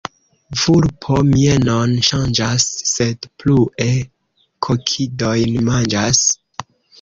Vulpo 0.59 1.17
mienon 1.33 1.93
ŝanĝas, 2.07 2.65
sed 2.93 3.27
plue 3.43 3.91
kokidojn 4.69 5.61
manĝas. 5.69 6.25